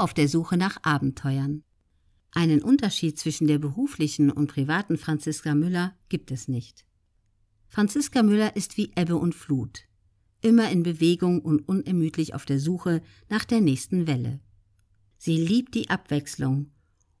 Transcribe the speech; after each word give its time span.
auf 0.00 0.14
der 0.14 0.28
Suche 0.28 0.56
nach 0.56 0.78
Abenteuern. 0.82 1.62
Einen 2.32 2.62
Unterschied 2.62 3.18
zwischen 3.18 3.46
der 3.46 3.58
beruflichen 3.58 4.30
und 4.30 4.48
privaten 4.48 4.98
Franziska 4.98 5.54
Müller 5.54 5.96
gibt 6.08 6.30
es 6.30 6.48
nicht. 6.48 6.84
Franziska 7.68 8.22
Müller 8.22 8.56
ist 8.56 8.76
wie 8.76 8.92
Ebbe 8.96 9.16
und 9.16 9.34
Flut, 9.34 9.82
immer 10.40 10.70
in 10.70 10.82
Bewegung 10.82 11.40
und 11.40 11.60
unermüdlich 11.68 12.34
auf 12.34 12.44
der 12.44 12.60
Suche 12.60 13.02
nach 13.28 13.44
der 13.44 13.60
nächsten 13.60 14.06
Welle. 14.06 14.40
Sie 15.18 15.36
liebt 15.36 15.74
die 15.74 15.90
Abwechslung 15.90 16.70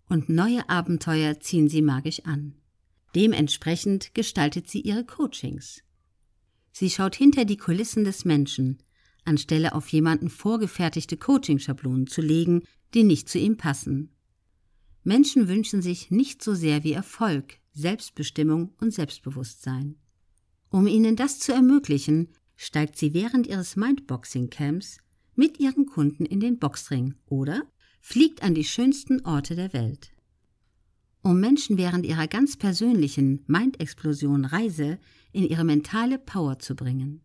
und 0.08 0.28
neue 0.28 0.68
Abenteuer 0.68 1.40
ziehen 1.40 1.68
sie 1.68 1.82
magisch 1.82 2.20
an. 2.24 2.54
Dementsprechend 3.14 4.14
gestaltet 4.14 4.68
sie 4.68 4.80
ihre 4.80 5.04
Coachings. 5.04 5.82
Sie 6.72 6.90
schaut 6.90 7.16
hinter 7.16 7.46
die 7.46 7.56
Kulissen 7.56 8.04
des 8.04 8.26
Menschen, 8.26 8.82
anstelle 9.26 9.74
auf 9.74 9.88
jemanden 9.88 10.30
vorgefertigte 10.30 11.16
Coaching-Schablonen 11.16 12.06
zu 12.06 12.20
legen, 12.20 12.62
die 12.94 13.02
nicht 13.02 13.28
zu 13.28 13.38
ihm 13.38 13.56
passen. 13.56 14.10
Menschen 15.04 15.48
wünschen 15.48 15.82
sich 15.82 16.10
nicht 16.10 16.42
so 16.42 16.54
sehr 16.54 16.82
wie 16.84 16.92
Erfolg, 16.92 17.58
Selbstbestimmung 17.72 18.74
und 18.80 18.92
Selbstbewusstsein. 18.92 19.96
Um 20.70 20.86
ihnen 20.86 21.14
das 21.16 21.38
zu 21.38 21.52
ermöglichen, 21.52 22.28
steigt 22.56 22.96
sie 22.96 23.14
während 23.14 23.46
ihres 23.46 23.76
Mindboxing-Camps 23.76 24.98
mit 25.34 25.60
ihren 25.60 25.86
Kunden 25.86 26.24
in 26.24 26.40
den 26.40 26.58
Boxring 26.58 27.14
oder 27.26 27.62
fliegt 28.00 28.42
an 28.42 28.54
die 28.54 28.64
schönsten 28.64 29.24
Orte 29.24 29.54
der 29.54 29.72
Welt. 29.72 30.12
Um 31.22 31.40
Menschen 31.40 31.76
während 31.76 32.06
ihrer 32.06 32.28
ganz 32.28 32.56
persönlichen 32.56 33.44
Mind-Explosion-Reise 33.46 34.98
in 35.32 35.44
ihre 35.44 35.64
mentale 35.64 36.18
Power 36.18 36.58
zu 36.58 36.74
bringen. 36.74 37.20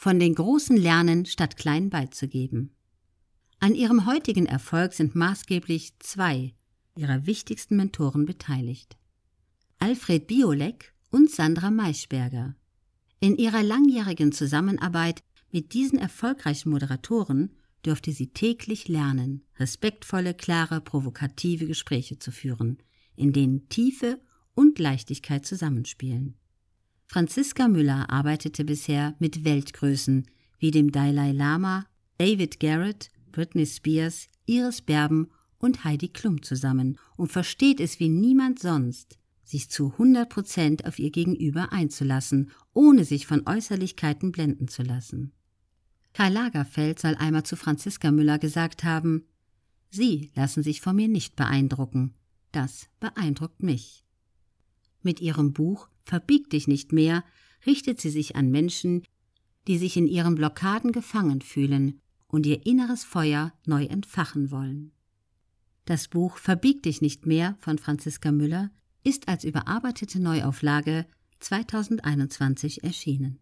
Von 0.00 0.20
den 0.20 0.36
Großen 0.36 0.76
lernen, 0.76 1.26
statt 1.26 1.56
klein 1.56 1.90
beizugeben. 1.90 2.70
An 3.58 3.74
ihrem 3.74 4.06
heutigen 4.06 4.46
Erfolg 4.46 4.92
sind 4.92 5.16
maßgeblich 5.16 5.98
zwei 5.98 6.54
ihrer 6.94 7.26
wichtigsten 7.26 7.74
Mentoren 7.74 8.24
beteiligt. 8.24 8.96
Alfred 9.80 10.28
Biolek 10.28 10.94
und 11.10 11.32
Sandra 11.32 11.72
Maischberger. 11.72 12.54
In 13.18 13.36
ihrer 13.38 13.64
langjährigen 13.64 14.30
Zusammenarbeit 14.30 15.24
mit 15.50 15.74
diesen 15.74 15.98
erfolgreichen 15.98 16.70
Moderatoren 16.70 17.56
dürfte 17.84 18.12
sie 18.12 18.28
täglich 18.28 18.86
lernen, 18.86 19.42
respektvolle, 19.56 20.32
klare, 20.32 20.80
provokative 20.80 21.66
Gespräche 21.66 22.20
zu 22.20 22.30
führen, 22.30 22.78
in 23.16 23.32
denen 23.32 23.68
Tiefe 23.68 24.20
und 24.54 24.78
Leichtigkeit 24.78 25.44
zusammenspielen. 25.44 26.36
Franziska 27.10 27.68
Müller 27.68 28.10
arbeitete 28.10 28.66
bisher 28.66 29.14
mit 29.18 29.42
Weltgrößen 29.42 30.26
wie 30.58 30.70
dem 30.70 30.92
Dalai 30.92 31.32
Lama, 31.32 31.86
David 32.18 32.60
Garrett, 32.60 33.10
Britney 33.32 33.64
Spears, 33.64 34.28
Iris 34.44 34.82
Berben 34.82 35.30
und 35.56 35.84
Heidi 35.84 36.08
Klum 36.08 36.42
zusammen 36.42 36.98
und 37.16 37.32
versteht 37.32 37.80
es 37.80 37.98
wie 37.98 38.10
niemand 38.10 38.58
sonst, 38.58 39.18
sich 39.42 39.70
zu 39.70 39.92
100 39.92 40.28
Prozent 40.28 40.84
auf 40.84 40.98
ihr 40.98 41.10
Gegenüber 41.10 41.72
einzulassen, 41.72 42.50
ohne 42.74 43.06
sich 43.06 43.26
von 43.26 43.46
Äußerlichkeiten 43.46 44.30
blenden 44.30 44.68
zu 44.68 44.82
lassen. 44.82 45.32
Karl 46.12 46.34
Lagerfeld 46.34 46.98
soll 46.98 47.14
einmal 47.14 47.44
zu 47.44 47.56
Franziska 47.56 48.10
Müller 48.10 48.38
gesagt 48.38 48.84
haben, 48.84 49.24
Sie 49.90 50.30
lassen 50.34 50.62
sich 50.62 50.82
von 50.82 50.94
mir 50.94 51.08
nicht 51.08 51.36
beeindrucken. 51.36 52.12
Das 52.52 52.88
beeindruckt 53.00 53.62
mich. 53.62 54.04
Mit 55.02 55.20
ihrem 55.20 55.52
Buch 55.52 55.88
Verbieg 56.04 56.50
dich 56.50 56.68
nicht 56.68 56.92
mehr 56.92 57.24
richtet 57.66 58.00
sie 58.00 58.10
sich 58.10 58.36
an 58.36 58.50
Menschen, 58.50 59.02
die 59.66 59.78
sich 59.78 59.96
in 59.96 60.06
ihren 60.06 60.34
Blockaden 60.34 60.92
gefangen 60.92 61.42
fühlen 61.42 62.00
und 62.26 62.46
ihr 62.46 62.64
inneres 62.66 63.04
Feuer 63.04 63.52
neu 63.66 63.84
entfachen 63.84 64.50
wollen. 64.50 64.92
Das 65.84 66.08
Buch 66.08 66.36
Verbieg 66.38 66.82
dich 66.82 67.00
nicht 67.00 67.26
mehr 67.26 67.56
von 67.60 67.78
Franziska 67.78 68.32
Müller 68.32 68.70
ist 69.04 69.28
als 69.28 69.44
überarbeitete 69.44 70.20
Neuauflage 70.20 71.06
2021 71.40 72.84
erschienen. 72.84 73.38